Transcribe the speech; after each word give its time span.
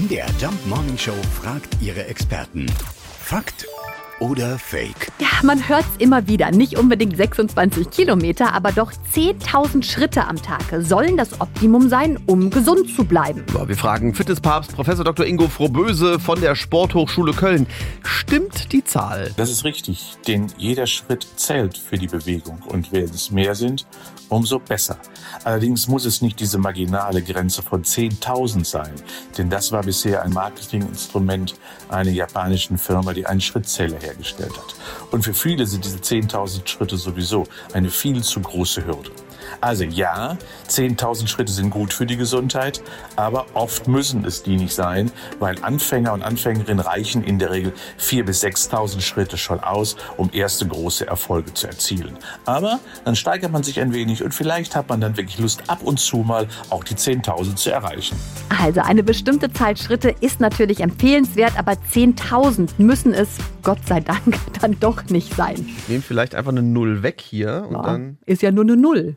MDR 0.00 0.28
Jump 0.40 0.66
Morning 0.66 0.96
Show 0.96 1.12
fragt 1.42 1.76
ihre 1.82 2.06
Experten. 2.06 2.64
Fakt 3.22 3.66
oder 4.18 4.58
Fake? 4.58 5.12
Ja, 5.18 5.28
man 5.42 5.68
hört 5.68 5.84
es 5.92 6.02
immer 6.02 6.26
wieder. 6.26 6.50
Nicht 6.50 6.78
unbedingt 6.78 7.18
26 7.18 7.90
Kilometer, 7.90 8.54
aber 8.54 8.72
doch 8.72 8.92
10.000 8.92 9.82
Schritte 9.82 10.26
am 10.26 10.40
Tag 10.40 10.62
sollen 10.78 11.18
das 11.18 11.42
Optimum 11.42 11.90
sein, 11.90 12.18
um 12.24 12.48
gesund 12.48 12.94
zu 12.96 13.04
bleiben. 13.04 13.44
So, 13.52 13.68
wir 13.68 13.76
fragen 13.76 14.14
Fitnesspapst 14.14 14.74
Professor 14.74 15.04
Dr. 15.04 15.26
Ingo 15.26 15.48
Frohböse 15.48 16.18
von 16.18 16.40
der 16.40 16.54
Sporthochschule 16.54 17.34
Köln. 17.34 17.66
Stimmt 18.02 18.72
die 18.72 18.82
Zahl? 18.82 19.32
Das 19.36 19.50
ist 19.50 19.64
richtig, 19.64 20.16
denn 20.26 20.46
jeder 20.56 20.86
Schritt 20.86 21.26
zählt 21.36 21.76
für 21.76 21.98
die 21.98 22.06
Bewegung 22.06 22.62
und 22.68 22.90
wenn 22.92 23.04
es 23.04 23.30
mehr 23.30 23.54
sind, 23.54 23.86
umso 24.30 24.60
besser. 24.60 24.96
Allerdings 25.44 25.88
muss 25.88 26.04
es 26.04 26.22
nicht 26.22 26.40
diese 26.40 26.58
marginale 26.58 27.22
Grenze 27.22 27.62
von 27.62 27.84
10.000 27.84 28.64
sein, 28.64 28.94
denn 29.38 29.50
das 29.50 29.72
war 29.72 29.82
bisher 29.82 30.22
ein 30.22 30.32
Marketinginstrument 30.32 31.54
einer 31.88 32.10
japanischen 32.10 32.78
Firma, 32.78 33.12
die 33.12 33.26
einen 33.26 33.40
Schrittzähler 33.40 33.98
hergestellt 33.98 34.56
hat. 34.56 34.74
Und 35.10 35.24
für 35.24 35.34
viele 35.34 35.66
sind 35.66 35.84
diese 35.84 35.98
10.000 35.98 36.66
Schritte 36.66 36.96
sowieso 36.96 37.46
eine 37.72 37.90
viel 37.90 38.22
zu 38.22 38.40
große 38.40 38.84
Hürde. 38.86 39.10
Also 39.60 39.84
ja, 39.84 40.36
10.000 40.68 41.26
Schritte 41.26 41.52
sind 41.52 41.70
gut 41.70 41.92
für 41.92 42.06
die 42.06 42.16
Gesundheit, 42.16 42.82
aber 43.16 43.46
oft 43.54 43.88
müssen 43.88 44.24
es 44.24 44.42
die 44.42 44.56
nicht 44.56 44.74
sein, 44.74 45.10
weil 45.38 45.56
Anfänger 45.62 46.12
und 46.12 46.22
Anfängerinnen 46.22 46.80
reichen 46.80 47.22
in 47.24 47.38
der 47.38 47.50
Regel 47.50 47.72
4.000 47.98 48.24
bis 48.24 48.44
6.000 48.44 49.00
Schritte 49.00 49.36
schon 49.36 49.60
aus, 49.60 49.96
um 50.16 50.30
erste 50.32 50.66
große 50.66 51.06
Erfolge 51.06 51.52
zu 51.54 51.66
erzielen. 51.66 52.16
Aber 52.44 52.80
dann 53.04 53.16
steigert 53.16 53.52
man 53.52 53.62
sich 53.62 53.80
ein 53.80 53.92
wenig 53.92 54.22
und 54.22 54.34
vielleicht 54.34 54.76
hat 54.76 54.88
man 54.88 55.00
dann 55.00 55.16
wirklich 55.16 55.38
Lust, 55.38 55.62
ab 55.68 55.80
und 55.82 55.98
zu 55.98 56.18
mal 56.18 56.46
auch 56.70 56.84
die 56.84 56.94
10.000 56.94 57.56
zu 57.56 57.70
erreichen. 57.70 58.16
Also 58.62 58.80
eine 58.80 59.02
bestimmte 59.02 59.52
Zahl 59.52 59.76
Schritte 59.76 60.14
ist 60.20 60.40
natürlich 60.40 60.80
empfehlenswert, 60.80 61.58
aber 61.58 61.72
10.000 61.72 62.70
müssen 62.78 63.14
es, 63.14 63.28
Gott 63.62 63.86
sei 63.86 64.00
Dank, 64.00 64.36
dann 64.60 64.78
doch 64.80 65.04
nicht 65.06 65.34
sein. 65.34 65.66
Nehmen 65.88 66.02
vielleicht 66.02 66.34
einfach 66.34 66.52
eine 66.52 66.62
Null 66.62 67.02
weg 67.02 67.20
hier 67.20 67.66
und 67.68 67.74
Ja, 67.74 67.82
dann 67.82 68.18
ist 68.26 68.42
ja 68.42 68.50
nur 68.50 68.64
eine 68.64 68.76
Null. 68.76 69.16